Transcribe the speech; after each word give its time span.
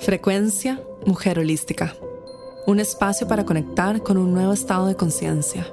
Frecuencia 0.00 0.80
Mujer 1.06 1.40
Holística. 1.40 1.92
Un 2.66 2.78
espacio 2.78 3.26
para 3.26 3.44
conectar 3.44 4.00
con 4.00 4.16
un 4.16 4.32
nuevo 4.32 4.52
estado 4.52 4.86
de 4.86 4.94
conciencia. 4.94 5.66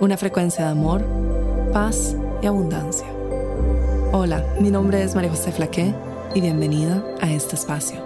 Una 0.00 0.16
frecuencia 0.16 0.64
de 0.64 0.70
amor, 0.70 1.04
paz 1.70 2.16
y 2.40 2.46
abundancia. 2.46 3.06
Hola, 4.12 4.42
mi 4.58 4.70
nombre 4.70 5.02
es 5.02 5.14
María 5.14 5.30
José 5.30 5.52
Flaqué 5.52 5.94
y 6.34 6.40
bienvenida 6.40 7.04
a 7.20 7.30
este 7.30 7.54
espacio. 7.54 8.00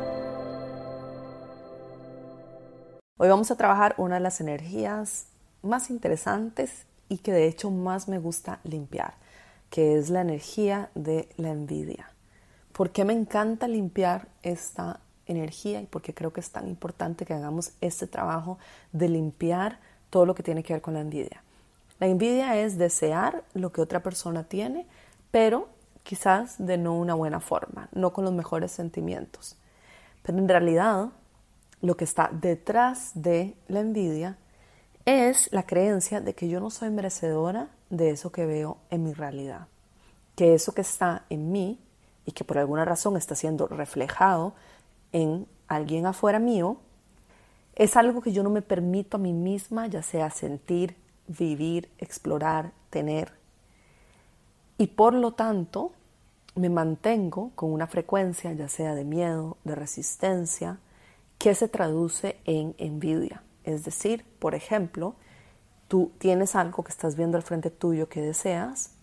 Hoy 3.16 3.28
vamos 3.28 3.50
a 3.52 3.56
trabajar 3.56 3.94
una 3.98 4.16
de 4.16 4.22
las 4.22 4.40
energías 4.40 5.28
más 5.62 5.90
interesantes 5.90 6.86
y 7.08 7.18
que 7.18 7.32
de 7.32 7.46
hecho 7.46 7.70
más 7.70 8.08
me 8.08 8.18
gusta 8.18 8.58
limpiar, 8.64 9.14
que 9.70 9.96
es 9.96 10.10
la 10.10 10.22
energía 10.22 10.90
de 10.96 11.28
la 11.36 11.50
envidia. 11.50 12.10
¿Por 12.72 12.90
qué 12.90 13.04
me 13.04 13.12
encanta 13.12 13.68
limpiar 13.68 14.28
esta 14.42 15.00
energía 15.26 15.80
y 15.80 15.86
porque 15.86 16.14
creo 16.14 16.32
que 16.32 16.40
es 16.40 16.50
tan 16.50 16.68
importante 16.68 17.24
que 17.24 17.34
hagamos 17.34 17.72
este 17.80 18.06
trabajo 18.06 18.58
de 18.92 19.08
limpiar 19.08 19.78
todo 20.10 20.26
lo 20.26 20.34
que 20.34 20.42
tiene 20.42 20.62
que 20.62 20.72
ver 20.72 20.82
con 20.82 20.94
la 20.94 21.00
envidia. 21.00 21.42
La 21.98 22.06
envidia 22.06 22.56
es 22.56 22.78
desear 22.78 23.44
lo 23.54 23.72
que 23.72 23.80
otra 23.80 24.02
persona 24.02 24.44
tiene, 24.44 24.86
pero 25.30 25.68
quizás 26.02 26.54
de 26.58 26.78
no 26.78 26.94
una 26.94 27.14
buena 27.14 27.40
forma, 27.40 27.88
no 27.92 28.12
con 28.12 28.24
los 28.24 28.32
mejores 28.32 28.70
sentimientos. 28.70 29.56
Pero 30.22 30.38
en 30.38 30.48
realidad 30.48 31.08
lo 31.80 31.96
que 31.96 32.04
está 32.04 32.30
detrás 32.32 33.12
de 33.14 33.54
la 33.68 33.80
envidia 33.80 34.38
es 35.04 35.52
la 35.52 35.64
creencia 35.64 36.20
de 36.20 36.34
que 36.34 36.48
yo 36.48 36.60
no 36.60 36.70
soy 36.70 36.90
merecedora 36.90 37.68
de 37.90 38.10
eso 38.10 38.30
que 38.30 38.44
veo 38.46 38.78
en 38.90 39.04
mi 39.04 39.12
realidad, 39.12 39.68
que 40.34 40.54
eso 40.54 40.72
que 40.72 40.80
está 40.80 41.24
en 41.30 41.52
mí 41.52 41.80
y 42.24 42.32
que 42.32 42.44
por 42.44 42.58
alguna 42.58 42.84
razón 42.84 43.16
está 43.16 43.34
siendo 43.34 43.68
reflejado 43.68 44.54
en 45.12 45.46
alguien 45.68 46.06
afuera 46.06 46.38
mío, 46.38 46.78
es 47.74 47.96
algo 47.96 48.22
que 48.22 48.32
yo 48.32 48.42
no 48.42 48.50
me 48.50 48.62
permito 48.62 49.16
a 49.16 49.20
mí 49.20 49.32
misma, 49.32 49.86
ya 49.86 50.02
sea 50.02 50.30
sentir, 50.30 50.96
vivir, 51.28 51.90
explorar, 51.98 52.72
tener. 52.90 53.32
Y 54.78 54.88
por 54.88 55.12
lo 55.14 55.32
tanto, 55.32 55.92
me 56.54 56.70
mantengo 56.70 57.50
con 57.54 57.72
una 57.72 57.86
frecuencia, 57.86 58.52
ya 58.52 58.68
sea 58.68 58.94
de 58.94 59.04
miedo, 59.04 59.58
de 59.64 59.74
resistencia, 59.74 60.78
que 61.38 61.54
se 61.54 61.68
traduce 61.68 62.38
en 62.44 62.74
envidia. 62.78 63.42
Es 63.64 63.84
decir, 63.84 64.24
por 64.38 64.54
ejemplo, 64.54 65.14
tú 65.88 66.12
tienes 66.18 66.56
algo 66.56 66.82
que 66.82 66.92
estás 66.92 67.14
viendo 67.14 67.36
al 67.36 67.42
frente 67.42 67.70
tuyo 67.70 68.08
que 68.08 68.22
deseas, 68.22 68.95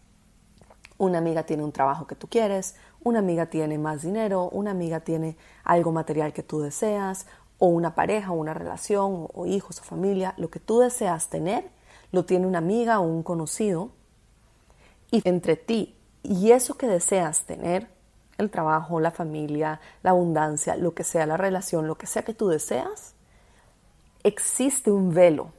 una 0.97 1.17
amiga 1.17 1.43
tiene 1.43 1.63
un 1.63 1.71
trabajo 1.71 2.07
que 2.07 2.15
tú 2.15 2.27
quieres, 2.27 2.75
una 3.03 3.19
amiga 3.19 3.47
tiene 3.47 3.77
más 3.77 4.01
dinero, 4.03 4.49
una 4.49 4.71
amiga 4.71 5.01
tiene 5.01 5.37
algo 5.63 5.91
material 5.91 6.33
que 6.33 6.43
tú 6.43 6.61
deseas, 6.61 7.25
o 7.59 7.67
una 7.67 7.95
pareja, 7.95 8.31
una 8.31 8.53
relación, 8.53 9.27
o 9.33 9.45
hijos 9.45 9.79
o 9.79 9.83
familia, 9.83 10.33
lo 10.37 10.49
que 10.49 10.59
tú 10.59 10.79
deseas 10.79 11.29
tener, 11.29 11.69
lo 12.11 12.25
tiene 12.25 12.47
una 12.47 12.59
amiga 12.59 12.99
o 12.99 13.03
un 13.03 13.23
conocido. 13.23 13.89
Y 15.11 15.21
entre 15.27 15.55
ti 15.55 15.95
y 16.23 16.51
eso 16.51 16.75
que 16.75 16.87
deseas 16.87 17.45
tener, 17.45 17.87
el 18.37 18.49
trabajo, 18.49 18.99
la 18.99 19.11
familia, 19.11 19.79
la 20.01 20.11
abundancia, 20.11 20.75
lo 20.75 20.93
que 20.93 21.03
sea 21.03 21.25
la 21.25 21.37
relación, 21.37 21.87
lo 21.87 21.95
que 21.95 22.07
sea 22.07 22.23
que 22.23 22.33
tú 22.33 22.47
deseas, 22.47 23.13
existe 24.23 24.91
un 24.91 25.13
velo. 25.13 25.51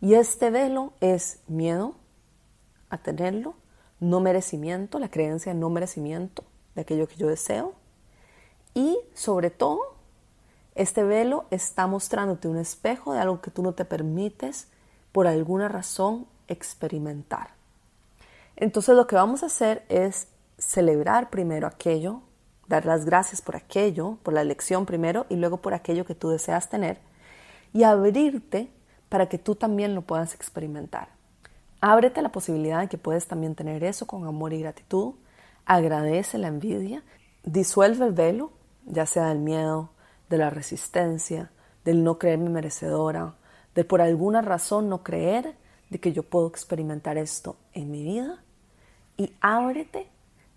Y 0.00 0.14
este 0.14 0.50
velo 0.50 0.92
es 1.00 1.40
miedo 1.46 1.94
a 2.90 2.98
tenerlo, 2.98 3.54
no 4.02 4.18
merecimiento, 4.18 4.98
la 4.98 5.08
creencia 5.08 5.54
de 5.54 5.58
no 5.60 5.70
merecimiento, 5.70 6.42
de 6.74 6.82
aquello 6.82 7.06
que 7.06 7.16
yo 7.16 7.28
deseo. 7.28 7.72
Y 8.74 8.98
sobre 9.14 9.50
todo, 9.50 9.94
este 10.74 11.04
velo 11.04 11.44
está 11.50 11.86
mostrándote 11.86 12.48
un 12.48 12.56
espejo 12.56 13.12
de 13.12 13.20
algo 13.20 13.40
que 13.40 13.52
tú 13.52 13.62
no 13.62 13.74
te 13.74 13.84
permites 13.84 14.66
por 15.12 15.28
alguna 15.28 15.68
razón 15.68 16.26
experimentar. 16.48 17.50
Entonces 18.56 18.96
lo 18.96 19.06
que 19.06 19.14
vamos 19.14 19.44
a 19.44 19.46
hacer 19.46 19.84
es 19.88 20.26
celebrar 20.58 21.30
primero 21.30 21.68
aquello, 21.68 22.22
dar 22.66 22.84
las 22.84 23.04
gracias 23.04 23.40
por 23.40 23.54
aquello, 23.54 24.18
por 24.24 24.34
la 24.34 24.40
elección 24.40 24.84
primero 24.84 25.26
y 25.28 25.36
luego 25.36 25.58
por 25.58 25.74
aquello 25.74 26.04
que 26.04 26.16
tú 26.16 26.28
deseas 26.30 26.68
tener 26.68 26.98
y 27.72 27.84
abrirte 27.84 28.68
para 29.08 29.28
que 29.28 29.38
tú 29.38 29.54
también 29.54 29.94
lo 29.94 30.02
puedas 30.02 30.34
experimentar. 30.34 31.21
Ábrete 31.84 32.22
la 32.22 32.30
posibilidad 32.30 32.78
de 32.78 32.88
que 32.88 32.96
puedes 32.96 33.26
también 33.26 33.56
tener 33.56 33.82
eso 33.82 34.06
con 34.06 34.24
amor 34.24 34.52
y 34.52 34.60
gratitud, 34.60 35.14
agradece 35.66 36.38
la 36.38 36.46
envidia, 36.46 37.02
disuelve 37.42 38.06
el 38.06 38.12
velo, 38.12 38.52
ya 38.86 39.04
sea 39.04 39.26
del 39.26 39.40
miedo, 39.40 39.90
de 40.30 40.38
la 40.38 40.48
resistencia, 40.48 41.50
del 41.84 42.04
no 42.04 42.20
creerme 42.20 42.50
merecedora, 42.50 43.34
de 43.74 43.82
por 43.82 44.00
alguna 44.00 44.42
razón 44.42 44.88
no 44.88 45.02
creer 45.02 45.56
de 45.90 45.98
que 45.98 46.12
yo 46.12 46.22
puedo 46.22 46.46
experimentar 46.46 47.18
esto 47.18 47.56
en 47.72 47.90
mi 47.90 48.04
vida. 48.04 48.44
Y 49.16 49.34
ábrete 49.40 50.08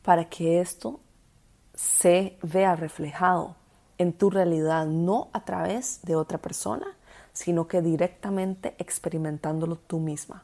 para 0.04 0.30
que 0.30 0.62
esto 0.62 1.00
se 1.74 2.38
vea 2.44 2.76
reflejado 2.76 3.56
en 3.98 4.14
tu 4.14 4.30
realidad, 4.30 4.86
no 4.86 5.30
a 5.34 5.44
través 5.44 6.02
de 6.04 6.16
otra 6.16 6.38
persona, 6.38 6.86
sino 7.34 7.68
que 7.68 7.82
directamente 7.82 8.76
experimentándolo 8.78 9.76
tú 9.76 9.98
misma. 9.98 10.44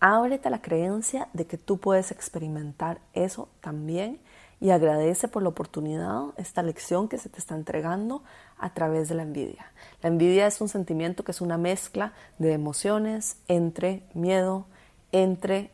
Ábrete 0.00 0.48
a 0.48 0.50
la 0.50 0.60
creencia 0.60 1.28
de 1.32 1.46
que 1.46 1.56
tú 1.56 1.78
puedes 1.78 2.10
experimentar 2.10 3.00
eso 3.14 3.48
también 3.62 4.20
y 4.60 4.70
agradece 4.70 5.26
por 5.26 5.42
la 5.42 5.48
oportunidad, 5.48 6.24
esta 6.36 6.62
lección 6.62 7.08
que 7.08 7.18
se 7.18 7.30
te 7.30 7.38
está 7.38 7.54
entregando 7.54 8.22
a 8.58 8.74
través 8.74 9.08
de 9.08 9.14
la 9.14 9.22
envidia. 9.22 9.72
La 10.02 10.08
envidia 10.08 10.46
es 10.46 10.60
un 10.60 10.68
sentimiento 10.68 11.24
que 11.24 11.32
es 11.32 11.40
una 11.40 11.56
mezcla 11.56 12.12
de 12.38 12.52
emociones 12.52 13.38
entre 13.48 14.02
miedo, 14.12 14.66
entre 15.12 15.70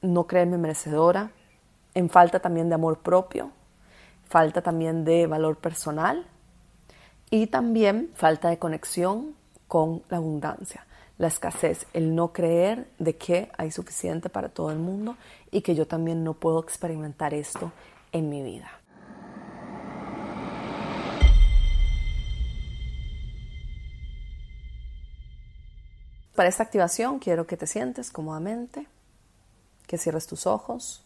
no 0.00 0.26
creerme 0.26 0.58
merecedora, 0.58 1.32
en 1.94 2.08
falta 2.08 2.40
también 2.40 2.68
de 2.68 2.76
amor 2.76 3.00
propio, 3.00 3.50
falta 4.28 4.62
también 4.62 5.04
de 5.04 5.26
valor 5.26 5.56
personal 5.56 6.24
y 7.30 7.48
también 7.48 8.10
falta 8.14 8.48
de 8.48 8.58
conexión 8.58 9.34
con 9.66 10.02
la 10.08 10.18
abundancia 10.18 10.86
la 11.20 11.26
escasez, 11.26 11.86
el 11.92 12.14
no 12.14 12.32
creer 12.32 12.88
de 12.98 13.14
que 13.14 13.52
hay 13.58 13.70
suficiente 13.70 14.30
para 14.30 14.48
todo 14.48 14.70
el 14.70 14.78
mundo 14.78 15.18
y 15.50 15.60
que 15.60 15.74
yo 15.74 15.86
también 15.86 16.24
no 16.24 16.32
puedo 16.32 16.60
experimentar 16.60 17.34
esto 17.34 17.72
en 18.10 18.30
mi 18.30 18.42
vida. 18.42 18.70
Para 26.34 26.48
esta 26.48 26.62
activación 26.62 27.18
quiero 27.18 27.46
que 27.46 27.58
te 27.58 27.66
sientes 27.66 28.10
cómodamente, 28.10 28.86
que 29.86 29.98
cierres 29.98 30.26
tus 30.26 30.46
ojos 30.46 31.04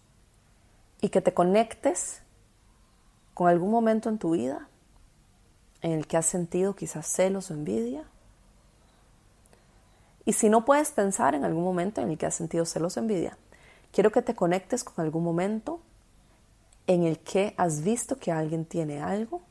y 1.00 1.08
que 1.08 1.22
te 1.22 1.34
conectes 1.34 2.22
con 3.34 3.48
algún 3.48 3.72
momento 3.72 4.10
en 4.10 4.18
tu 4.18 4.30
vida 4.30 4.68
en 5.82 5.90
el 5.90 6.06
que 6.06 6.16
has 6.16 6.26
sentido 6.26 6.76
quizás 6.76 7.04
celos 7.08 7.50
o 7.50 7.54
envidia 7.54 8.04
y 10.24 10.32
si 10.32 10.48
no 10.48 10.64
puedes 10.64 10.90
pensar 10.90 11.34
en 11.34 11.44
algún 11.44 11.64
momento 11.64 12.00
en 12.00 12.10
el 12.10 12.18
que 12.18 12.26
has 12.26 12.34
sentido 12.34 12.64
celos 12.64 12.96
o 12.96 13.00
envidia, 13.00 13.36
quiero 13.92 14.10
que 14.10 14.22
te 14.22 14.34
conectes 14.34 14.84
con 14.84 15.04
algún 15.04 15.22
momento 15.22 15.80
en 16.86 17.04
el 17.04 17.18
que 17.18 17.54
has 17.56 17.82
visto 17.82 18.16
que 18.16 18.32
alguien 18.32 18.64
tiene 18.64 19.02
algo 19.02 19.42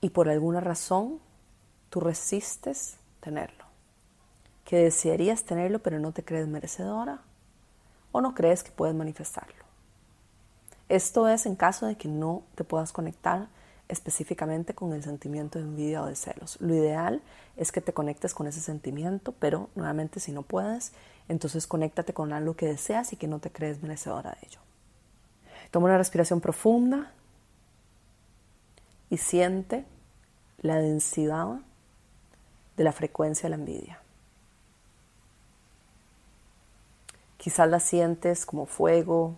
y 0.00 0.10
por 0.10 0.28
alguna 0.28 0.60
razón 0.60 1.20
tú 1.90 2.00
resistes 2.00 2.96
tenerlo. 3.20 3.64
Que 4.64 4.76
desearías 4.76 5.44
tenerlo 5.44 5.80
pero 5.80 5.98
no 5.98 6.12
te 6.12 6.24
crees 6.24 6.46
merecedora 6.46 7.20
o 8.12 8.20
no 8.20 8.34
crees 8.34 8.62
que 8.62 8.70
puedes 8.70 8.94
manifestarlo. 8.94 9.64
Esto 10.88 11.28
es 11.28 11.44
en 11.44 11.54
caso 11.54 11.86
de 11.86 11.96
que 11.96 12.08
no 12.08 12.42
te 12.54 12.64
puedas 12.64 12.92
conectar 12.92 13.48
específicamente 13.88 14.74
con 14.74 14.92
el 14.92 15.02
sentimiento 15.02 15.58
de 15.58 15.64
envidia 15.64 16.02
o 16.02 16.06
de 16.06 16.14
celos. 16.14 16.60
Lo 16.60 16.74
ideal 16.74 17.22
es 17.56 17.72
que 17.72 17.80
te 17.80 17.92
conectes 17.92 18.34
con 18.34 18.46
ese 18.46 18.60
sentimiento, 18.60 19.32
pero 19.32 19.70
nuevamente 19.74 20.20
si 20.20 20.32
no 20.32 20.42
puedes, 20.42 20.92
entonces 21.28 21.66
conéctate 21.66 22.12
con 22.12 22.32
algo 22.32 22.54
que 22.54 22.66
deseas 22.66 23.12
y 23.12 23.16
que 23.16 23.28
no 23.28 23.38
te 23.38 23.50
crees 23.50 23.82
merecedora 23.82 24.30
de 24.30 24.46
ello. 24.46 24.60
Toma 25.70 25.86
una 25.86 25.98
respiración 25.98 26.40
profunda 26.40 27.12
y 29.10 29.16
siente 29.16 29.84
la 30.60 30.76
densidad 30.76 31.60
de 32.76 32.84
la 32.84 32.92
frecuencia 32.92 33.44
de 33.44 33.50
la 33.50 33.56
envidia. 33.56 34.00
Quizás 37.36 37.68
la 37.68 37.80
sientes 37.80 38.44
como 38.44 38.66
fuego, 38.66 39.36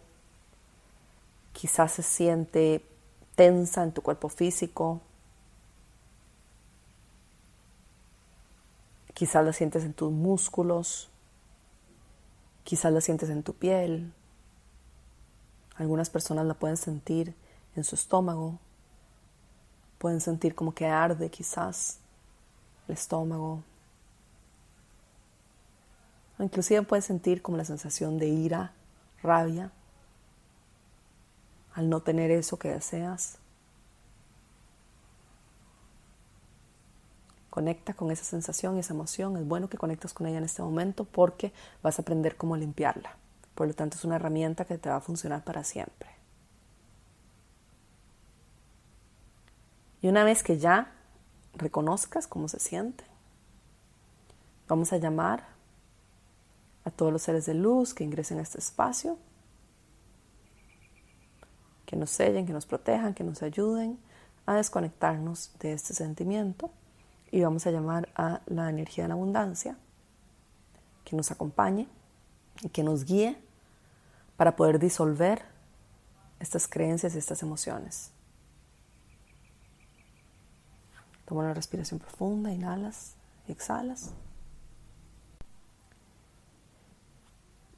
quizás 1.52 1.92
se 1.92 2.02
siente 2.02 2.82
tensa 3.40 3.82
en 3.82 3.92
tu 3.92 4.02
cuerpo 4.02 4.28
físico. 4.28 5.00
Quizás 9.14 9.42
la 9.42 9.54
sientes 9.54 9.82
en 9.82 9.94
tus 9.94 10.12
músculos, 10.12 11.08
quizás 12.64 12.92
la 12.92 13.00
sientes 13.00 13.30
en 13.30 13.42
tu 13.42 13.54
piel. 13.54 14.12
Algunas 15.76 16.10
personas 16.10 16.44
la 16.44 16.52
pueden 16.52 16.76
sentir 16.76 17.34
en 17.76 17.84
su 17.84 17.94
estómago. 17.94 18.58
Pueden 19.96 20.20
sentir 20.20 20.54
como 20.54 20.74
que 20.74 20.84
arde 20.84 21.30
quizás 21.30 21.98
el 22.88 22.92
estómago. 22.92 23.62
O 26.38 26.42
inclusive 26.42 26.82
puedes 26.82 27.06
sentir 27.06 27.40
como 27.40 27.56
la 27.56 27.64
sensación 27.64 28.18
de 28.18 28.28
ira, 28.28 28.74
rabia, 29.22 29.72
al 31.74 31.88
no 31.88 32.00
tener 32.00 32.30
eso 32.30 32.58
que 32.58 32.68
deseas. 32.68 33.38
Conecta 37.50 37.94
con 37.94 38.10
esa 38.10 38.24
sensación 38.24 38.78
esa 38.78 38.94
emoción. 38.94 39.36
Es 39.36 39.46
bueno 39.46 39.68
que 39.68 39.76
conectes 39.76 40.12
con 40.12 40.26
ella 40.26 40.38
en 40.38 40.44
este 40.44 40.62
momento 40.62 41.04
porque 41.04 41.52
vas 41.82 41.98
a 41.98 42.02
aprender 42.02 42.36
cómo 42.36 42.56
limpiarla. 42.56 43.16
Por 43.54 43.66
lo 43.66 43.74
tanto, 43.74 43.96
es 43.96 44.04
una 44.04 44.16
herramienta 44.16 44.64
que 44.64 44.78
te 44.78 44.88
va 44.88 44.96
a 44.96 45.00
funcionar 45.00 45.44
para 45.44 45.64
siempre. 45.64 46.08
Y 50.02 50.08
una 50.08 50.24
vez 50.24 50.42
que 50.42 50.58
ya 50.58 50.92
reconozcas 51.54 52.26
cómo 52.26 52.48
se 52.48 52.58
siente, 52.58 53.04
vamos 54.68 54.92
a 54.92 54.96
llamar 54.96 55.44
a 56.84 56.90
todos 56.90 57.12
los 57.12 57.22
seres 57.22 57.46
de 57.46 57.54
luz 57.54 57.92
que 57.92 58.04
ingresen 58.04 58.38
a 58.38 58.42
este 58.42 58.58
espacio, 58.58 59.18
que 61.90 61.96
nos 61.96 62.10
sellen, 62.10 62.46
que 62.46 62.52
nos 62.52 62.66
protejan, 62.66 63.14
que 63.14 63.24
nos 63.24 63.42
ayuden 63.42 63.98
a 64.46 64.54
desconectarnos 64.54 65.50
de 65.58 65.72
este 65.72 65.92
sentimiento 65.92 66.70
y 67.32 67.42
vamos 67.42 67.66
a 67.66 67.72
llamar 67.72 68.08
a 68.14 68.42
la 68.46 68.70
energía 68.70 69.02
de 69.02 69.08
la 69.08 69.14
abundancia 69.14 69.76
que 71.04 71.16
nos 71.16 71.32
acompañe 71.32 71.88
y 72.62 72.68
que 72.68 72.84
nos 72.84 73.04
guíe 73.04 73.36
para 74.36 74.54
poder 74.54 74.78
disolver 74.78 75.42
estas 76.38 76.68
creencias 76.68 77.16
y 77.16 77.18
estas 77.18 77.42
emociones. 77.42 78.12
Toma 81.24 81.40
una 81.40 81.54
respiración 81.54 81.98
profunda, 81.98 82.52
inhalas 82.52 83.16
y 83.48 83.52
exhalas. 83.52 84.12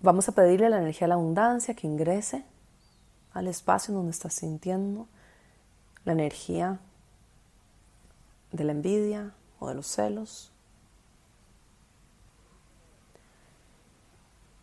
Vamos 0.02 0.28
a 0.28 0.32
pedirle 0.32 0.66
a 0.66 0.68
la 0.68 0.82
energía 0.82 1.06
de 1.06 1.08
la 1.08 1.14
abundancia 1.14 1.72
que 1.72 1.86
ingrese 1.86 2.44
al 3.34 3.46
espacio 3.46 3.94
donde 3.94 4.10
estás 4.10 4.34
sintiendo 4.34 5.06
la 6.04 6.12
energía 6.12 6.78
de 8.50 8.64
la 8.64 8.72
envidia 8.72 9.32
o 9.58 9.68
de 9.68 9.74
los 9.74 9.86
celos. 9.86 10.50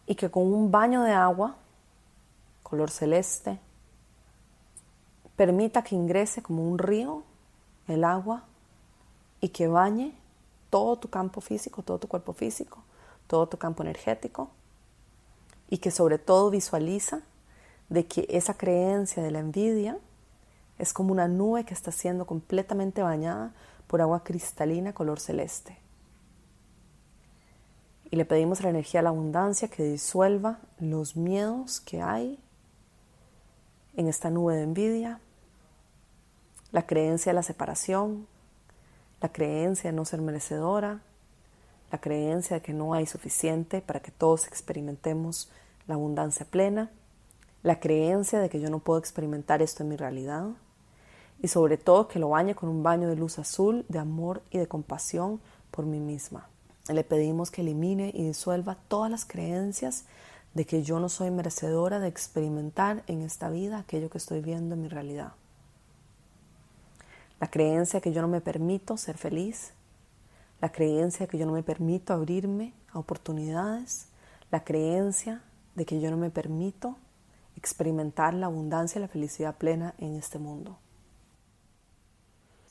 Y 0.06 0.16
que 0.16 0.30
con 0.30 0.52
un 0.52 0.72
baño 0.72 1.04
de 1.04 1.12
agua, 1.12 1.56
color 2.64 2.90
celeste, 2.90 3.60
permita 5.36 5.84
que 5.84 5.96
ingrese 5.96 6.42
como 6.42 6.68
un 6.68 6.78
río 6.78 7.24
el 7.88 8.04
agua 8.04 8.44
y 9.42 9.50
que 9.50 9.68
bañe 9.68 10.14
todo 10.70 10.98
tu 10.98 11.10
campo 11.10 11.42
físico, 11.42 11.82
todo 11.82 12.00
tu 12.00 12.08
cuerpo 12.08 12.34
físico, 12.34 12.84
todo 13.28 13.48
tu 13.48 13.58
campo 13.58 13.84
energético 13.84 14.50
y 15.70 15.78
que 15.78 15.92
sobre 15.92 16.18
todo 16.18 16.50
visualiza 16.50 17.22
de 17.90 18.06
que 18.06 18.26
esa 18.30 18.54
creencia 18.54 19.22
de 19.24 19.32
la 19.32 19.40
envidia 19.40 19.98
es 20.78 20.94
como 20.94 21.12
una 21.12 21.28
nube 21.28 21.66
que 21.66 21.74
está 21.74 21.92
siendo 21.92 22.26
completamente 22.26 23.02
bañada 23.02 23.54
por 23.88 24.02
agua 24.02 24.24
cristalina 24.24 24.94
color 24.94 25.20
celeste. 25.20 25.78
Y 28.12 28.16
le 28.16 28.26
pedimos 28.26 28.60
a 28.60 28.64
la 28.64 28.70
energía 28.70 29.00
de 29.00 29.04
la 29.04 29.10
abundancia 29.10 29.68
que 29.68 29.84
disuelva 29.84 30.60
los 30.80 31.16
miedos 31.16 31.80
que 31.80 32.02
hay 32.02 32.40
en 33.96 34.08
esta 34.08 34.30
nube 34.30 34.56
de 34.56 34.64
envidia, 34.64 35.20
la 36.72 36.86
creencia 36.86 37.32
de 37.32 37.36
la 37.36 37.44
separación, 37.44 38.28
la 39.22 39.30
creencia 39.30 39.92
de 39.92 39.96
no 39.96 40.06
ser 40.06 40.22
merecedora, 40.22 41.02
la 41.92 42.00
creencia 42.00 42.58
de 42.58 42.62
que 42.62 42.74
no 42.74 42.94
hay 42.94 43.06
suficiente 43.06 43.82
para 43.82 44.00
que 44.00 44.12
todos 44.12 44.48
experimentemos 44.48 45.52
la 45.88 45.96
abundancia 45.96 46.46
plena, 46.46 46.92
la 47.64 47.80
creencia 47.80 48.40
de 48.40 48.50
que 48.50 48.60
yo 48.60 48.70
no 48.70 48.80
puedo 48.80 49.00
experimentar 49.00 49.62
esto 49.62 49.84
en 49.84 49.90
mi 49.90 49.96
realidad 49.96 50.48
y 51.42 51.48
sobre 51.48 51.78
todo 51.78 52.08
que 52.08 52.20
lo 52.20 52.30
bañe 52.30 52.56
con 52.56 52.70
un 52.70 52.84
baño 52.84 53.08
de 53.08 53.16
luz 53.16 53.40
azul, 53.40 53.86
de 53.90 54.00
amor 54.00 54.42
y 54.50 54.58
de 54.58 54.68
compasión 54.68 55.40
por 55.72 55.86
mí 55.86 56.00
misma. 56.00 56.48
Le 56.88 57.04
pedimos 57.04 57.52
que 57.52 57.62
elimine 57.62 58.12
y 58.14 58.26
disuelva 58.26 58.78
todas 58.88 59.12
las 59.12 59.26
creencias 59.26 60.06
de 60.54 60.66
que 60.66 60.84
yo 60.84 61.00
no 61.00 61.10
soy 61.10 61.32
merecedora 61.32 62.00
de 62.00 62.08
experimentar 62.08 63.04
en 63.08 63.22
esta 63.22 63.50
vida 63.50 63.80
aquello 63.80 64.10
que 64.10 64.18
estoy 64.18 64.42
viendo 64.42 64.76
en 64.76 64.82
mi 64.82 64.88
realidad 64.88 65.34
la 67.40 67.50
creencia 67.50 68.02
que 68.02 68.12
yo 68.12 68.22
no 68.22 68.28
me 68.28 68.42
permito 68.42 68.98
ser 68.98 69.18
feliz, 69.18 69.72
la 70.62 70.72
creencia 70.72 71.28
que 71.28 71.38
yo 71.38 71.46
no 71.46 71.54
me 71.54 71.64
permito 71.64 72.14
abrirme 72.14 72.74
a 72.92 73.00
oportunidades, 73.00 74.08
la 74.52 74.64
creencia 74.64 75.42
de 75.76 75.86
que 75.86 76.02
yo 76.02 76.12
no 76.12 76.18
me 76.18 76.30
permito 76.30 76.98
experimentar 77.60 78.34
la 78.34 78.48
abundancia 78.48 79.00
y 79.00 79.02
la 79.02 79.08
felicidad 79.08 79.56
plena 79.58 79.94
en 79.98 80.16
este 80.16 80.40
mundo. 80.40 80.80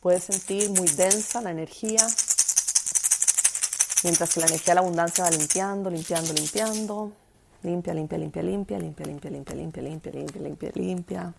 Puedes 0.01 0.25
sentir 0.25 0.71
muy 0.71 0.89
densa 0.89 1.41
la 1.41 1.51
energía, 1.51 2.07
mientras 4.03 4.33
que 4.33 4.41
la 4.41 4.47
energía 4.47 4.73
de 4.73 4.75
la 4.77 4.81
abundancia 4.81 5.25
va 5.25 5.31
limpiando, 5.31 5.91
limpiando, 5.91 6.33
limpiando. 6.33 7.13
Limpia, 7.63 7.93
limpia, 7.93 8.19
limpia, 8.19 8.43
limpia, 8.43 8.79
limpia, 8.79 9.07
limpia, 9.07 9.31
limpia, 9.31 9.53
limpia, 9.53 9.83
limpia, 9.83 10.13
limpia, 10.13 10.41
limpia, 10.41 10.71
limpia. 10.75 11.35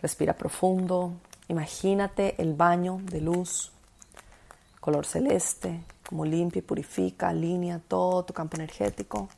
Respira 0.00 0.34
profundo. 0.34 1.14
Imagínate 1.48 2.40
el 2.40 2.52
baño 2.54 3.00
de 3.02 3.22
luz, 3.22 3.72
color 4.80 5.06
celeste, 5.06 5.80
como 6.06 6.24
limpia 6.26 6.60
y 6.60 6.62
purifica, 6.62 7.30
alinea 7.30 7.80
todo 7.88 8.24
tu 8.24 8.34
campo 8.34 8.56
energético. 8.56 9.28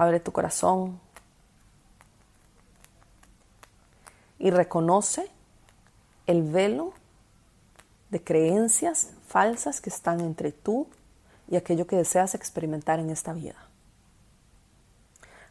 Abre 0.00 0.18
tu 0.18 0.32
corazón 0.32 0.98
y 4.38 4.50
reconoce 4.50 5.30
el 6.26 6.42
velo 6.42 6.94
de 8.08 8.24
creencias 8.24 9.10
falsas 9.28 9.82
que 9.82 9.90
están 9.90 10.20
entre 10.20 10.52
tú 10.52 10.86
y 11.48 11.56
aquello 11.56 11.86
que 11.86 11.96
deseas 11.96 12.34
experimentar 12.34 12.98
en 12.98 13.10
esta 13.10 13.34
vida. 13.34 13.56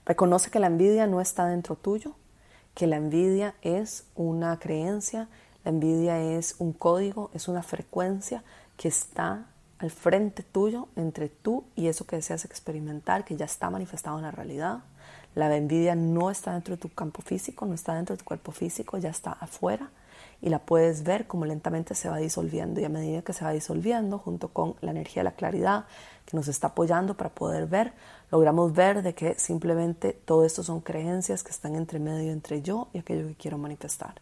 Reconoce 0.03 0.49
que 0.49 0.57
la 0.57 0.65
envidia 0.65 1.05
no 1.05 1.21
está 1.21 1.45
dentro 1.45 1.75
tuyo, 1.75 2.15
que 2.73 2.87
la 2.87 2.95
envidia 2.95 3.53
es 3.61 4.07
una 4.15 4.57
creencia, 4.57 5.27
la 5.63 5.69
envidia 5.69 6.19
es 6.19 6.55
un 6.57 6.73
código, 6.73 7.29
es 7.35 7.49
una 7.49 7.61
frecuencia 7.61 8.43
que 8.77 8.87
está 8.87 9.45
al 9.79 9.91
frente 9.91 10.43
tuyo, 10.43 10.87
entre 10.95 11.29
tú 11.29 11.63
y 11.75 11.87
eso 11.87 12.05
que 12.05 12.17
deseas 12.17 12.45
experimentar, 12.45 13.25
que 13.25 13.37
ya 13.37 13.45
está 13.45 13.69
manifestado 13.69 14.17
en 14.17 14.23
la 14.23 14.31
realidad. 14.31 14.79
La 15.35 15.55
envidia 15.55 15.95
no 15.95 16.29
está 16.29 16.53
dentro 16.53 16.75
de 16.75 16.81
tu 16.81 16.89
campo 16.89 17.21
físico, 17.21 17.65
no 17.65 17.73
está 17.73 17.95
dentro 17.95 18.15
de 18.15 18.19
tu 18.19 18.25
cuerpo 18.25 18.51
físico, 18.51 18.97
ya 18.97 19.09
está 19.09 19.31
afuera 19.31 19.89
y 20.41 20.49
la 20.49 20.59
puedes 20.59 21.03
ver 21.03 21.27
como 21.27 21.45
lentamente 21.45 21.95
se 21.95 22.09
va 22.09 22.17
disolviendo 22.17 22.79
y 22.79 22.85
a 22.85 22.89
medida 22.89 23.21
que 23.21 23.33
se 23.33 23.43
va 23.43 23.51
disolviendo 23.51 24.19
junto 24.19 24.49
con 24.49 24.75
la 24.81 24.91
energía 24.91 25.21
de 25.21 25.25
la 25.25 25.35
claridad 25.35 25.85
que 26.25 26.37
nos 26.37 26.47
está 26.47 26.67
apoyando 26.67 27.15
para 27.15 27.31
poder 27.31 27.67
ver, 27.67 27.93
logramos 28.31 28.73
ver 28.73 29.01
de 29.01 29.13
que 29.13 29.35
simplemente 29.35 30.13
todo 30.13 30.45
esto 30.45 30.63
son 30.63 30.81
creencias 30.81 31.43
que 31.43 31.51
están 31.51 31.75
entre 31.75 31.99
medio 31.99 32.31
entre 32.31 32.61
yo 32.61 32.87
y 32.93 32.99
aquello 32.99 33.27
que 33.27 33.35
quiero 33.35 33.57
manifestar. 33.57 34.21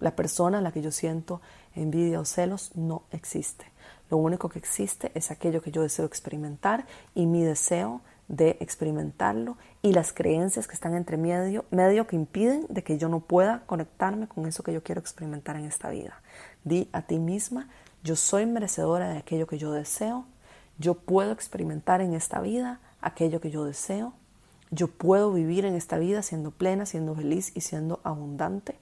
La 0.00 0.16
persona 0.16 0.58
a 0.58 0.60
la 0.60 0.72
que 0.72 0.82
yo 0.82 0.90
siento 0.90 1.40
envidia 1.74 2.20
o 2.20 2.24
celos 2.24 2.72
no 2.74 3.04
existe. 3.10 3.73
Lo 4.14 4.18
único 4.18 4.48
que 4.48 4.60
existe 4.60 5.10
es 5.16 5.32
aquello 5.32 5.60
que 5.60 5.72
yo 5.72 5.82
deseo 5.82 6.04
experimentar 6.04 6.86
y 7.16 7.26
mi 7.26 7.42
deseo 7.42 8.00
de 8.28 8.56
experimentarlo 8.60 9.56
y 9.82 9.92
las 9.92 10.12
creencias 10.12 10.68
que 10.68 10.74
están 10.74 10.94
entre 10.94 11.16
medio, 11.16 11.64
medio 11.72 12.06
que 12.06 12.14
impiden 12.14 12.64
de 12.68 12.84
que 12.84 12.96
yo 12.96 13.08
no 13.08 13.18
pueda 13.18 13.64
conectarme 13.66 14.28
con 14.28 14.46
eso 14.46 14.62
que 14.62 14.72
yo 14.72 14.84
quiero 14.84 15.00
experimentar 15.00 15.56
en 15.56 15.64
esta 15.64 15.90
vida. 15.90 16.22
Di 16.62 16.88
a 16.92 17.02
ti 17.02 17.18
misma, 17.18 17.68
yo 18.04 18.14
soy 18.14 18.46
merecedora 18.46 19.08
de 19.08 19.18
aquello 19.18 19.48
que 19.48 19.58
yo 19.58 19.72
deseo, 19.72 20.26
yo 20.78 20.94
puedo 20.94 21.32
experimentar 21.32 22.00
en 22.00 22.14
esta 22.14 22.40
vida 22.40 22.78
aquello 23.00 23.40
que 23.40 23.50
yo 23.50 23.64
deseo, 23.64 24.12
yo 24.70 24.86
puedo 24.86 25.32
vivir 25.32 25.64
en 25.64 25.74
esta 25.74 25.98
vida 25.98 26.22
siendo 26.22 26.52
plena, 26.52 26.86
siendo 26.86 27.16
feliz 27.16 27.50
y 27.56 27.62
siendo 27.62 27.98
abundante. 28.04 28.76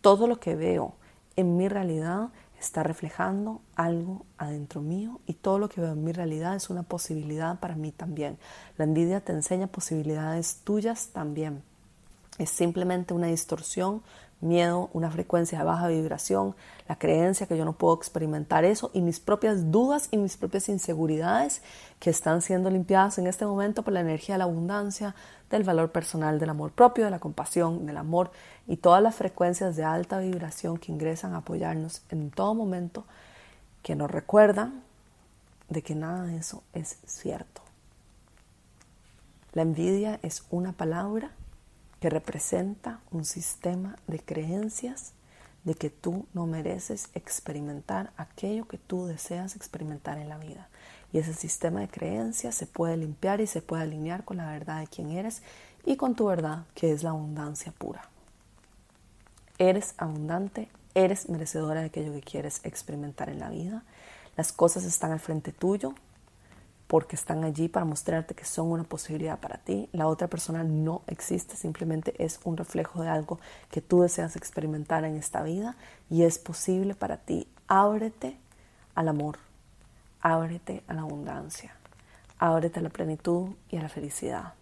Todo 0.00 0.26
lo 0.26 0.40
que 0.40 0.56
veo 0.56 0.94
en 1.36 1.58
mi 1.58 1.68
realidad 1.68 2.30
está 2.60 2.82
reflejando 2.82 3.62
algo 3.74 4.26
adentro 4.36 4.82
mío 4.82 5.20
y 5.26 5.34
todo 5.34 5.58
lo 5.58 5.68
que 5.68 5.80
veo 5.80 5.92
en 5.92 6.04
mi 6.04 6.12
realidad 6.12 6.54
es 6.54 6.68
una 6.68 6.82
posibilidad 6.82 7.58
para 7.58 7.74
mí 7.74 7.90
también. 7.90 8.38
La 8.76 8.84
envidia 8.84 9.20
te 9.20 9.32
enseña 9.32 9.66
posibilidades 9.66 10.60
tuyas 10.62 11.08
también. 11.08 11.62
Es 12.38 12.50
simplemente 12.50 13.14
una 13.14 13.28
distorsión, 13.28 14.02
miedo, 14.40 14.90
una 14.92 15.10
frecuencia 15.10 15.58
de 15.58 15.64
baja 15.64 15.88
vibración, 15.88 16.54
la 16.88 16.96
creencia 16.96 17.46
que 17.46 17.56
yo 17.56 17.64
no 17.64 17.74
puedo 17.74 17.94
experimentar 17.94 18.64
eso 18.64 18.90
y 18.94 19.00
mis 19.00 19.20
propias 19.20 19.70
dudas 19.70 20.08
y 20.10 20.16
mis 20.16 20.36
propias 20.36 20.68
inseguridades 20.68 21.62
que 21.98 22.10
están 22.10 22.42
siendo 22.42 22.70
limpiadas 22.70 23.18
en 23.18 23.26
este 23.26 23.46
momento 23.46 23.82
por 23.82 23.92
la 23.92 24.00
energía 24.00 24.34
de 24.34 24.38
la 24.38 24.44
abundancia, 24.44 25.14
del 25.50 25.64
valor 25.64 25.90
personal, 25.92 26.38
del 26.38 26.50
amor 26.50 26.72
propio, 26.72 27.04
de 27.04 27.10
la 27.10 27.18
compasión, 27.18 27.84
del 27.86 27.96
amor 27.96 28.30
y 28.66 28.76
todas 28.76 29.02
las 29.02 29.14
frecuencias 29.14 29.76
de 29.76 29.84
alta 29.84 30.18
vibración 30.20 30.78
que 30.78 30.92
ingresan 30.92 31.34
a 31.34 31.38
apoyarnos 31.38 32.02
en 32.10 32.30
todo 32.30 32.54
momento, 32.54 33.04
que 33.82 33.94
nos 33.94 34.10
recuerdan 34.10 34.82
de 35.68 35.82
que 35.82 35.94
nada 35.94 36.24
de 36.24 36.36
eso 36.36 36.62
es 36.72 36.98
cierto. 37.06 37.62
La 39.52 39.62
envidia 39.62 40.20
es 40.22 40.44
una 40.50 40.72
palabra 40.72 41.32
que 42.00 42.10
representa 42.10 43.00
un 43.10 43.24
sistema 43.24 43.96
de 44.06 44.18
creencias 44.20 45.12
de 45.64 45.74
que 45.74 45.90
tú 45.90 46.26
no 46.32 46.46
mereces 46.46 47.10
experimentar 47.14 48.12
aquello 48.16 48.66
que 48.66 48.78
tú 48.78 49.06
deseas 49.06 49.56
experimentar 49.56 50.18
en 50.18 50.28
la 50.28 50.38
vida. 50.38 50.68
Y 51.12 51.18
ese 51.18 51.34
sistema 51.34 51.80
de 51.80 51.88
creencias 51.88 52.54
se 52.54 52.66
puede 52.66 52.96
limpiar 52.96 53.40
y 53.40 53.46
se 53.46 53.60
puede 53.60 53.82
alinear 53.82 54.24
con 54.24 54.38
la 54.38 54.50
verdad 54.50 54.80
de 54.80 54.86
quién 54.86 55.10
eres 55.10 55.42
y 55.84 55.96
con 55.96 56.14
tu 56.14 56.26
verdad, 56.26 56.64
que 56.74 56.92
es 56.92 57.02
la 57.02 57.10
abundancia 57.10 57.72
pura. 57.72 58.08
Eres 59.58 59.94
abundante, 59.98 60.70
eres 60.94 61.28
merecedora 61.28 61.80
de 61.80 61.86
aquello 61.86 62.12
que 62.12 62.22
quieres 62.22 62.60
experimentar 62.64 63.28
en 63.28 63.40
la 63.40 63.50
vida. 63.50 63.82
Las 64.36 64.52
cosas 64.52 64.84
están 64.84 65.12
al 65.12 65.20
frente 65.20 65.52
tuyo, 65.52 65.94
porque 66.90 67.14
están 67.14 67.44
allí 67.44 67.68
para 67.68 67.86
mostrarte 67.86 68.34
que 68.34 68.44
son 68.44 68.72
una 68.72 68.82
posibilidad 68.82 69.38
para 69.38 69.58
ti. 69.58 69.88
La 69.92 70.08
otra 70.08 70.26
persona 70.26 70.64
no 70.64 71.02
existe, 71.06 71.54
simplemente 71.54 72.12
es 72.18 72.40
un 72.42 72.56
reflejo 72.56 73.00
de 73.00 73.08
algo 73.08 73.38
que 73.70 73.80
tú 73.80 74.00
deseas 74.00 74.34
experimentar 74.34 75.04
en 75.04 75.14
esta 75.14 75.44
vida 75.44 75.76
y 76.10 76.24
es 76.24 76.40
posible 76.40 76.96
para 76.96 77.18
ti. 77.18 77.46
Ábrete 77.68 78.36
al 78.96 79.06
amor, 79.06 79.38
ábrete 80.20 80.82
a 80.88 80.94
la 80.94 81.02
abundancia, 81.02 81.76
ábrete 82.40 82.80
a 82.80 82.82
la 82.82 82.90
plenitud 82.90 83.50
y 83.68 83.76
a 83.76 83.82
la 83.82 83.88
felicidad. 83.88 84.54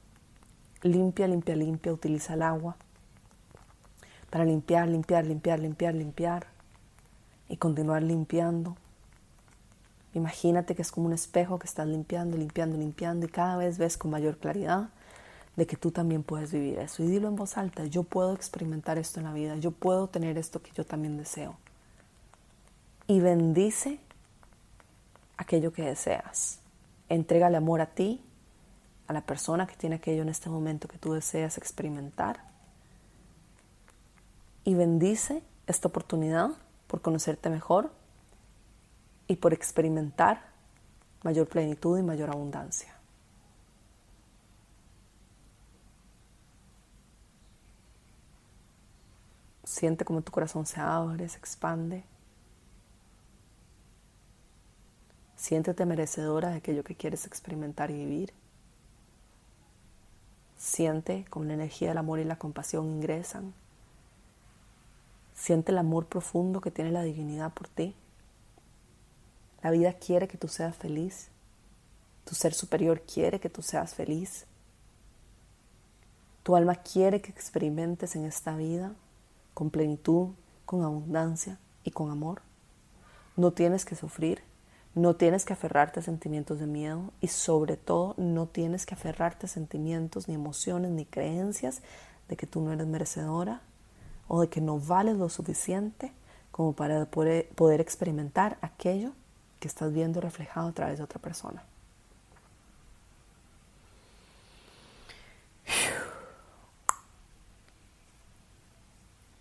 Limpia, 0.82 1.28
limpia, 1.28 1.56
limpia, 1.56 1.94
utiliza 1.94 2.34
el 2.34 2.42
agua 2.42 2.76
para 4.28 4.44
limpiar, 4.44 4.86
limpiar, 4.86 5.24
limpiar, 5.24 5.60
limpiar, 5.60 5.94
limpiar 5.94 6.46
y 7.48 7.56
continuar 7.56 8.02
limpiando 8.02 8.76
Imagínate 10.18 10.74
que 10.74 10.82
es 10.82 10.90
como 10.90 11.06
un 11.06 11.12
espejo 11.12 11.60
que 11.60 11.66
estás 11.66 11.86
limpiando, 11.86 12.36
limpiando, 12.36 12.76
limpiando 12.76 13.26
y 13.26 13.28
cada 13.28 13.56
vez 13.56 13.78
ves 13.78 13.96
con 13.96 14.10
mayor 14.10 14.36
claridad 14.36 14.90
de 15.54 15.64
que 15.64 15.76
tú 15.76 15.92
también 15.92 16.24
puedes 16.24 16.52
vivir 16.52 16.80
eso. 16.80 17.04
Y 17.04 17.06
dilo 17.06 17.28
en 17.28 17.36
voz 17.36 17.56
alta, 17.56 17.84
yo 17.84 18.02
puedo 18.02 18.34
experimentar 18.34 18.98
esto 18.98 19.20
en 19.20 19.26
la 19.26 19.32
vida, 19.32 19.56
yo 19.56 19.70
puedo 19.70 20.08
tener 20.08 20.36
esto 20.36 20.60
que 20.60 20.72
yo 20.72 20.84
también 20.84 21.16
deseo. 21.16 21.56
Y 23.06 23.20
bendice 23.20 24.00
aquello 25.36 25.72
que 25.72 25.84
deseas. 25.84 26.58
Entrégale 27.08 27.56
amor 27.56 27.80
a 27.80 27.86
ti, 27.86 28.20
a 29.06 29.12
la 29.12 29.20
persona 29.20 29.68
que 29.68 29.76
tiene 29.76 29.96
aquello 29.96 30.22
en 30.22 30.30
este 30.30 30.50
momento 30.50 30.88
que 30.88 30.98
tú 30.98 31.12
deseas 31.12 31.58
experimentar. 31.58 32.40
Y 34.64 34.74
bendice 34.74 35.44
esta 35.68 35.86
oportunidad 35.86 36.50
por 36.88 37.02
conocerte 37.02 37.50
mejor, 37.50 37.92
y 39.28 39.36
por 39.36 39.52
experimentar 39.52 40.42
mayor 41.22 41.46
plenitud 41.46 41.98
y 41.98 42.02
mayor 42.02 42.30
abundancia. 42.30 42.94
Siente 49.64 50.04
como 50.06 50.22
tu 50.22 50.32
corazón 50.32 50.64
se 50.64 50.80
abre, 50.80 51.28
se 51.28 51.38
expande. 51.38 52.02
Siéntete 55.36 55.84
merecedora 55.84 56.48
de 56.48 56.56
aquello 56.56 56.82
que 56.82 56.96
quieres 56.96 57.26
experimentar 57.26 57.90
y 57.90 57.94
vivir. 57.94 58.32
Siente 60.56 61.26
como 61.30 61.44
la 61.44 61.54
energía 61.54 61.90
del 61.90 61.98
amor 61.98 62.18
y 62.18 62.24
la 62.24 62.38
compasión 62.38 62.86
ingresan. 62.86 63.52
Siente 65.34 65.70
el 65.70 65.78
amor 65.78 66.06
profundo 66.06 66.60
que 66.60 66.72
tiene 66.72 66.90
la 66.90 67.02
divinidad 67.02 67.52
por 67.52 67.68
ti. 67.68 67.94
La 69.62 69.70
vida 69.70 69.92
quiere 69.92 70.28
que 70.28 70.38
tú 70.38 70.48
seas 70.48 70.76
feliz. 70.76 71.28
Tu 72.24 72.34
ser 72.34 72.54
superior 72.54 73.02
quiere 73.02 73.40
que 73.40 73.50
tú 73.50 73.62
seas 73.62 73.94
feliz. 73.94 74.46
Tu 76.42 76.56
alma 76.56 76.76
quiere 76.76 77.20
que 77.20 77.30
experimentes 77.30 78.16
en 78.16 78.24
esta 78.24 78.56
vida 78.56 78.92
con 79.54 79.70
plenitud, 79.70 80.28
con 80.64 80.82
abundancia 80.82 81.58
y 81.84 81.90
con 81.90 82.10
amor. 82.10 82.42
No 83.36 83.52
tienes 83.52 83.84
que 83.84 83.96
sufrir, 83.96 84.42
no 84.94 85.16
tienes 85.16 85.44
que 85.44 85.52
aferrarte 85.52 86.00
a 86.00 86.02
sentimientos 86.02 86.58
de 86.58 86.66
miedo 86.66 87.12
y 87.20 87.28
sobre 87.28 87.76
todo 87.76 88.14
no 88.16 88.46
tienes 88.46 88.86
que 88.86 88.94
aferrarte 88.94 89.46
a 89.46 89.48
sentimientos, 89.48 90.28
ni 90.28 90.34
emociones, 90.34 90.90
ni 90.90 91.04
creencias 91.04 91.82
de 92.28 92.36
que 92.36 92.46
tú 92.46 92.60
no 92.60 92.72
eres 92.72 92.86
merecedora 92.86 93.60
o 94.28 94.40
de 94.40 94.48
que 94.48 94.60
no 94.60 94.78
vales 94.78 95.16
lo 95.16 95.28
suficiente 95.28 96.12
como 96.50 96.72
para 96.72 97.06
poder, 97.06 97.80
experimentar 97.80 98.58
aquello 98.60 99.12
que 99.60 99.68
estás 99.68 99.92
viendo 99.92 100.20
reflejado 100.20 100.68
a 100.68 100.72
través 100.72 100.98
de 100.98 101.04
otra 101.04 101.20
persona. 101.20 101.62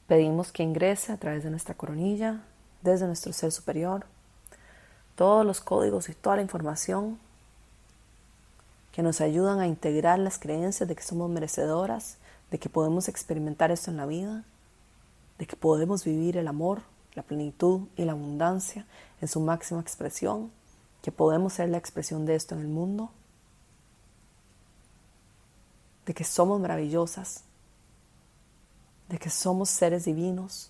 Pedimos 0.08 0.52
que 0.52 0.64
ingrese 0.64 1.12
a 1.12 1.18
través 1.18 1.44
de 1.44 1.50
nuestra 1.50 1.76
coronilla, 1.76 2.42
desde 2.82 3.08
nuestro 3.08 3.34
ser 3.34 3.52
superior, 3.52 4.06
todos 5.16 5.46
los 5.46 5.60
códigos 5.60 6.08
y 6.08 6.14
toda 6.14 6.38
la 6.38 6.42
información 6.42 7.20
que 8.94 9.04
nos 9.04 9.20
ayudan 9.20 9.60
a 9.60 9.68
integrar 9.68 10.18
las 10.18 10.40
creencias 10.40 10.88
de 10.88 10.96
que 10.96 11.04
somos 11.04 11.30
merecedoras, 11.30 12.18
de 12.52 12.58
que 12.58 12.70
podemos 12.70 13.10
experimentar 13.10 13.70
esto 13.70 13.92
en 13.92 13.98
la 13.98 14.06
vida, 14.06 14.44
de 15.38 15.46
que 15.46 15.56
podemos 15.56 16.06
vivir 16.06 16.38
el 16.38 16.48
amor, 16.48 16.82
la 17.18 17.24
plenitud 17.24 17.88
y 17.96 18.06
la 18.06 18.12
abundancia 18.12 18.86
en 19.22 19.28
su 19.28 19.40
máxima 19.40 19.82
expresión, 19.82 20.52
que 21.02 21.12
podemos 21.12 21.54
ser 21.54 21.68
la 21.70 21.80
expresión 21.80 22.28
de 22.28 22.36
esto 22.36 22.54
en 22.54 22.62
el 22.62 22.68
mundo, 22.68 23.10
de 26.06 26.14
que 26.14 26.24
somos 26.24 26.62
maravillosas, 26.62 27.44
de 29.10 29.18
que 29.18 29.32
somos 29.32 29.70
seres 29.70 30.06
divinos, 30.06 30.70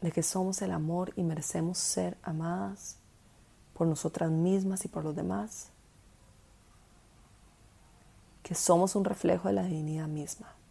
de 0.00 0.10
que 0.10 0.22
somos 0.22 0.62
el 0.62 0.70
amor 0.70 1.12
y 1.14 1.22
merecemos 1.22 1.76
ser 1.76 2.16
amadas 2.22 2.96
por 3.74 3.86
nosotras 3.86 4.30
mismas 4.30 4.86
y 4.86 4.88
por 4.88 5.04
los 5.04 5.14
demás, 5.14 5.68
que 8.42 8.54
somos 8.54 8.96
un 8.96 9.04
reflejo 9.04 9.48
de 9.48 9.54
la 9.54 9.64
divinidad 9.64 10.08
misma. 10.08 10.61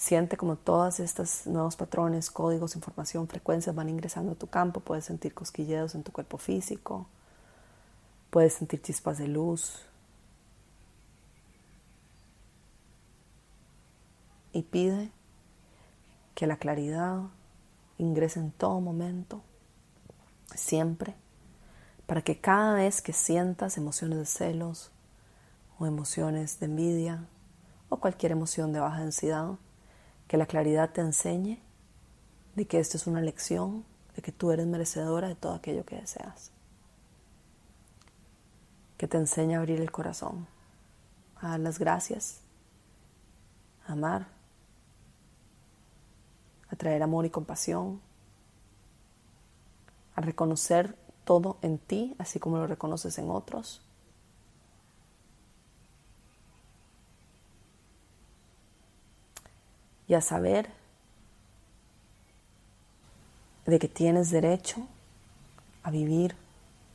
Siente 0.00 0.38
como 0.38 0.56
todas 0.56 0.98
estas 0.98 1.46
nuevos 1.46 1.76
patrones, 1.76 2.30
códigos, 2.30 2.74
información, 2.74 3.28
frecuencias 3.28 3.76
van 3.76 3.90
ingresando 3.90 4.32
a 4.32 4.34
tu 4.34 4.46
campo. 4.46 4.80
Puedes 4.80 5.04
sentir 5.04 5.34
cosquilleos 5.34 5.94
en 5.94 6.02
tu 6.02 6.10
cuerpo 6.10 6.38
físico. 6.38 7.06
Puedes 8.30 8.54
sentir 8.54 8.80
chispas 8.80 9.18
de 9.18 9.28
luz. 9.28 9.84
Y 14.54 14.62
pide 14.62 15.12
que 16.34 16.46
la 16.46 16.56
claridad 16.56 17.20
ingrese 17.98 18.40
en 18.40 18.52
todo 18.52 18.80
momento, 18.80 19.42
siempre, 20.54 21.14
para 22.06 22.22
que 22.22 22.40
cada 22.40 22.72
vez 22.72 23.02
que 23.02 23.12
sientas 23.12 23.76
emociones 23.76 24.18
de 24.18 24.24
celos 24.24 24.92
o 25.78 25.84
emociones 25.84 26.58
de 26.58 26.64
envidia 26.64 27.26
o 27.90 27.98
cualquier 27.98 28.32
emoción 28.32 28.72
de 28.72 28.80
baja 28.80 29.00
densidad, 29.00 29.58
que 30.30 30.36
la 30.36 30.46
claridad 30.46 30.90
te 30.90 31.00
enseñe 31.00 31.58
de 32.54 32.64
que 32.64 32.78
esta 32.78 32.96
es 32.96 33.08
una 33.08 33.20
lección, 33.20 33.84
de 34.14 34.22
que 34.22 34.30
tú 34.30 34.52
eres 34.52 34.64
merecedora 34.64 35.26
de 35.26 35.34
todo 35.34 35.54
aquello 35.54 35.84
que 35.84 35.96
deseas. 35.96 36.52
Que 38.96 39.08
te 39.08 39.16
enseñe 39.16 39.56
a 39.56 39.58
abrir 39.58 39.80
el 39.80 39.90
corazón, 39.90 40.46
a 41.40 41.48
dar 41.48 41.58
las 41.58 41.80
gracias, 41.80 42.42
a 43.88 43.94
amar, 43.94 44.28
a 46.68 46.76
traer 46.76 47.02
amor 47.02 47.26
y 47.26 47.30
compasión, 47.30 48.00
a 50.14 50.20
reconocer 50.20 50.94
todo 51.24 51.56
en 51.60 51.78
ti, 51.78 52.14
así 52.18 52.38
como 52.38 52.58
lo 52.58 52.68
reconoces 52.68 53.18
en 53.18 53.30
otros 53.30 53.82
y 60.10 60.14
a 60.14 60.20
saber 60.20 60.68
de 63.64 63.78
que 63.78 63.86
tienes 63.86 64.30
derecho 64.30 64.84
a 65.84 65.92
vivir 65.92 66.34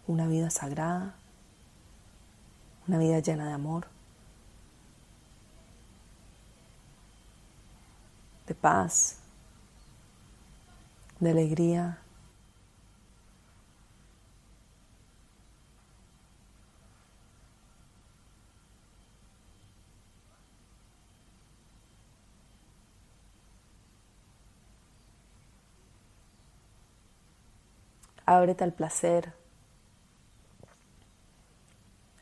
una 0.05 0.27
vida 0.27 0.49
sagrada, 0.49 1.15
una 2.89 2.97
vida 2.97 3.19
llena 3.19 3.47
de 3.47 3.53
amor, 3.53 3.87
de 8.47 8.53
paz, 8.53 9.19
de 11.21 11.31
alegría, 11.31 11.99
Ábrete 28.25 28.63
al 28.63 28.73
placer, 28.73 29.33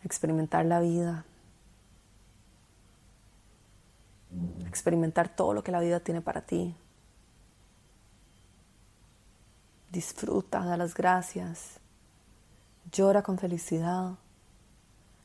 experimentar 0.04 0.66
la 0.66 0.80
vida, 0.80 1.26
experimentar 4.68 5.30
todo 5.30 5.54
lo 5.54 5.64
que 5.64 5.72
la 5.72 5.80
vida 5.80 6.00
tiene 6.00 6.22
para 6.22 6.42
ti. 6.42 6.76
Disfruta, 9.92 10.66
da 10.66 10.76
las 10.76 10.94
gracias, 10.94 11.80
llora 12.92 13.22
con 13.22 13.38
felicidad. 13.38 14.16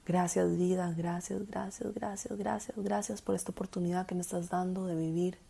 Gracias 0.07 0.57
vida, 0.57 0.95
gracias, 0.97 1.47
gracias, 1.47 1.93
gracias, 1.93 2.39
gracias, 2.39 2.77
gracias 2.79 3.21
por 3.21 3.35
esta 3.35 3.53
oportunidad 3.53 4.07
que 4.07 4.15
me 4.15 4.23
estás 4.23 4.49
dando 4.49 4.87
de 4.87 4.95
vivir 4.95 5.48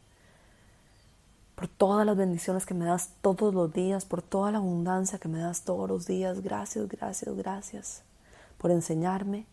por 1.59 1.67
todas 1.67 2.07
las 2.07 2.17
bendiciones 2.17 2.67
que 2.67 2.75
me 2.75 2.85
das 2.85 3.11
todos 3.21 3.53
los 3.53 3.73
días, 3.73 4.05
por 4.05 4.23
toda 4.23 4.53
la 4.53 4.59
abundancia 4.59 5.19
que 5.19 5.27
me 5.27 5.41
das 5.41 5.63
todos 5.63 5.89
los 5.89 6.07
días. 6.07 6.41
Gracias, 6.41 6.87
gracias, 6.89 7.35
gracias 7.35 8.03
por 8.59 8.71
enseñarme 8.71 9.45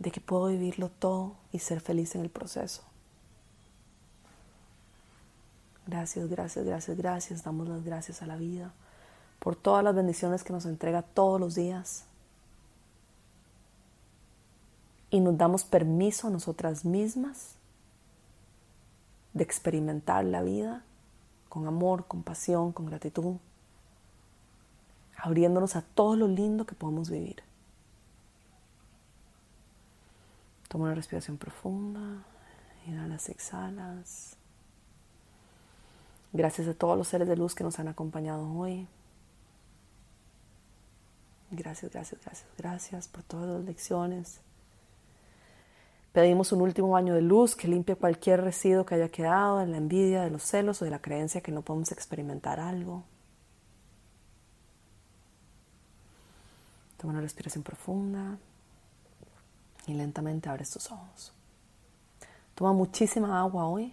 de 0.00 0.10
que 0.10 0.20
puedo 0.20 0.48
vivirlo 0.48 0.88
todo 0.88 1.34
y 1.52 1.60
ser 1.60 1.80
feliz 1.80 2.16
en 2.16 2.22
el 2.22 2.30
proceso. 2.30 2.82
Gracias, 5.86 6.28
gracias, 6.28 6.64
gracias, 6.64 6.96
gracias. 6.96 7.44
Damos 7.44 7.68
las 7.68 7.84
gracias 7.84 8.20
a 8.20 8.26
la 8.26 8.34
vida 8.34 8.72
por 9.38 9.54
todas 9.54 9.84
las 9.84 9.94
bendiciones 9.94 10.42
que 10.42 10.52
nos 10.52 10.66
entrega 10.66 11.02
todos 11.02 11.38
los 11.38 11.54
días. 11.54 12.06
Y 15.10 15.20
nos 15.20 15.38
damos 15.38 15.62
permiso 15.62 16.26
a 16.26 16.30
nosotras 16.30 16.84
mismas 16.84 17.54
de 19.32 19.44
experimentar 19.44 20.24
la 20.24 20.42
vida 20.42 20.82
con 21.54 21.68
amor, 21.68 22.08
con 22.08 22.24
pasión, 22.24 22.72
con 22.72 22.86
gratitud, 22.86 23.36
abriéndonos 25.16 25.76
a 25.76 25.82
todo 25.82 26.16
lo 26.16 26.26
lindo 26.26 26.66
que 26.66 26.74
podemos 26.74 27.10
vivir. 27.10 27.44
Toma 30.66 30.86
una 30.86 30.96
respiración 30.96 31.38
profunda, 31.38 32.24
inhalas, 32.88 33.28
exhalas. 33.28 34.36
Gracias 36.32 36.66
a 36.66 36.74
todos 36.74 36.98
los 36.98 37.06
seres 37.06 37.28
de 37.28 37.36
luz 37.36 37.54
que 37.54 37.62
nos 37.62 37.78
han 37.78 37.86
acompañado 37.86 38.50
hoy. 38.52 38.88
Gracias, 41.52 41.92
gracias, 41.92 42.20
gracias, 42.20 42.48
gracias 42.58 43.06
por 43.06 43.22
todas 43.22 43.48
las 43.48 43.64
lecciones. 43.64 44.40
Pedimos 46.14 46.52
un 46.52 46.60
último 46.60 46.90
baño 46.90 47.12
de 47.12 47.22
luz 47.22 47.56
que 47.56 47.66
limpie 47.66 47.96
cualquier 47.96 48.40
residuo 48.40 48.86
que 48.86 48.94
haya 48.94 49.08
quedado 49.08 49.60
en 49.60 49.72
la 49.72 49.78
envidia, 49.78 50.22
de 50.22 50.30
los 50.30 50.44
celos 50.44 50.80
o 50.80 50.84
de 50.84 50.92
la 50.92 51.00
creencia 51.00 51.40
que 51.40 51.50
no 51.50 51.62
podemos 51.62 51.90
experimentar 51.90 52.60
algo. 52.60 53.02
Toma 56.98 57.14
una 57.14 57.20
respiración 57.20 57.64
profunda 57.64 58.38
y 59.88 59.94
lentamente 59.94 60.48
abres 60.48 60.70
tus 60.70 60.88
ojos. 60.92 61.32
Toma 62.54 62.72
muchísima 62.72 63.40
agua 63.40 63.66
hoy 63.66 63.92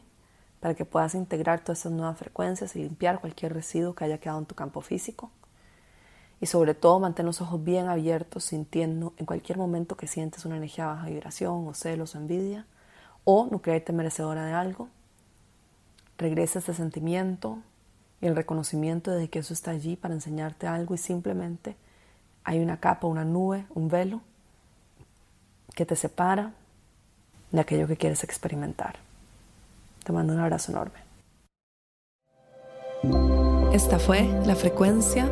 para 0.60 0.76
que 0.76 0.86
puedas 0.86 1.16
integrar 1.16 1.62
todas 1.62 1.80
estas 1.80 1.92
nuevas 1.92 2.20
frecuencias 2.20 2.76
y 2.76 2.84
limpiar 2.84 3.20
cualquier 3.20 3.56
residuo 3.56 3.96
que 3.96 4.04
haya 4.04 4.20
quedado 4.20 4.38
en 4.38 4.46
tu 4.46 4.54
campo 4.54 4.82
físico. 4.82 5.32
Y 6.42 6.48
sobre 6.48 6.74
todo 6.74 7.00
mantén 7.00 7.28
los 7.28 7.40
ojos 7.40 7.64
bien 7.64 7.88
abiertos, 7.88 8.44
sintiendo 8.44 9.14
en 9.18 9.28
cualquier 9.28 9.60
momento 9.60 9.96
que 9.96 10.08
sientes 10.08 10.44
una 10.44 10.58
energía 10.58 10.88
baja 10.88 11.08
vibración 11.08 11.68
o 11.68 11.74
celos 11.76 12.16
o 12.16 12.18
envidia, 12.18 12.66
o 13.24 13.48
no 13.50 13.62
creerte 13.62 13.94
merecedora 13.94 14.44
de 14.46 14.54
algo. 14.54 14.90
Regresa 16.18 16.60
ese 16.60 16.74
sentimiento 16.74 17.60
y 18.22 18.26
el 18.26 18.36
reconocimiento 18.36 19.12
de 19.12 19.30
que 19.30 19.40
eso 19.40 19.54
está 19.54 19.72
allí 19.72 19.96
para 19.96 20.16
enseñarte 20.16 20.66
algo 20.66 20.96
y 20.96 20.98
simplemente 20.98 21.76
hay 22.44 22.60
una 22.60 22.80
capa, 22.80 23.08
una 23.08 23.24
nube, 23.24 23.66
un 23.76 23.88
velo 23.88 24.22
que 25.76 25.86
te 25.86 25.96
separa 25.96 26.54
de 27.52 27.62
aquello 27.62 27.88
que 27.88 27.98
quieres 27.98 28.24
experimentar. 28.24 28.98
Te 30.04 30.12
mando 30.12 30.34
un 30.34 30.40
abrazo 30.40 30.72
enorme. 30.72 31.00
Esta 33.74 34.00
fue 34.00 34.24
la 34.46 34.56
frecuencia 34.56 35.32